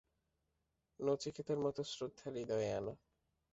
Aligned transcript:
নচিকেতার 0.99 1.57
মত 1.57 1.77
শ্রদ্ধা 1.91 2.27
হৃদয়ে 2.35 2.69
আন। 2.73 2.87